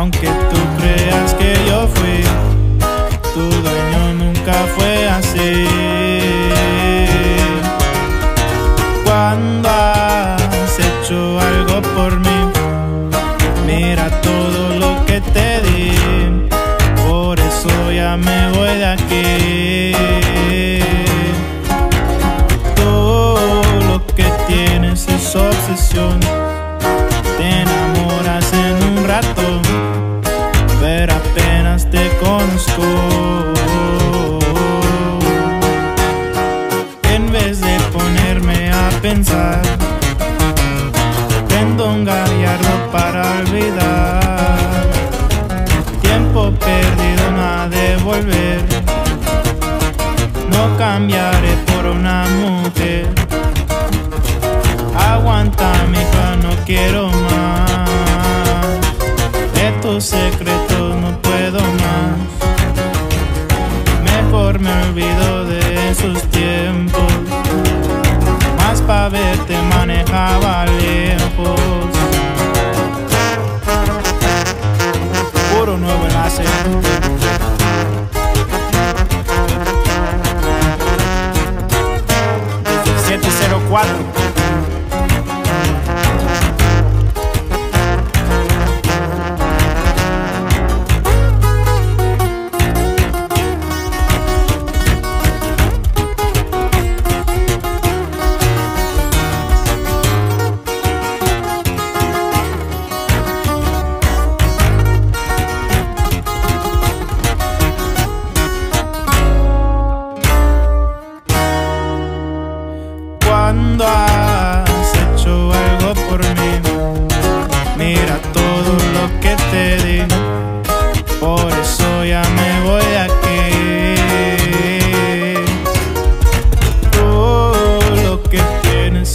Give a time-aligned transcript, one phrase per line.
[0.00, 2.24] aunque tú creas que yo fui.
[3.34, 5.66] Tu dueño nunca fue así.
[9.04, 12.38] Cuando has hecho algo por mí,
[13.66, 16.48] mira todo lo que te di.
[17.06, 20.09] Por eso ya me voy de aquí.
[42.92, 44.60] Para olvidar.
[46.02, 48.60] Tiempo perdido, nada de volver.
[50.50, 53.08] No cambiaré por una mujer.
[54.96, 57.88] Aguanta, mija, no quiero más.
[59.54, 62.18] De tus secretos no puedo más.
[64.02, 67.12] Mejor me olvido de esos tiempos.
[68.56, 70.66] Más pa' verte manejaba
[75.70, 76.42] Puro nuevo enlace.
[82.64, 84.29] Desde el 704.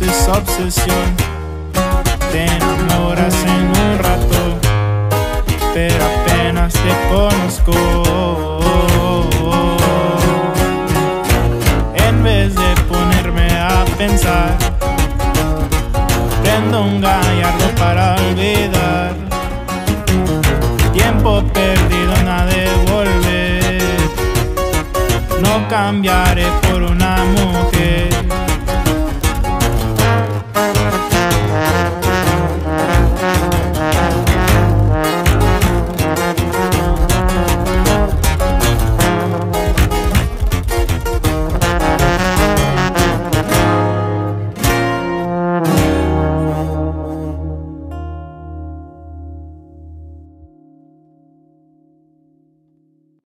[0.00, 1.16] Es obsesión.
[2.30, 4.58] Te enamoras en un rato,
[5.74, 7.72] pero apenas te conozco.
[11.94, 14.56] En vez de ponerme a pensar,
[16.42, 19.14] prendo un gallardo para olvidar.
[20.94, 23.82] Tiempo perdido, nada de volver.
[25.42, 27.01] No cambiaré por una.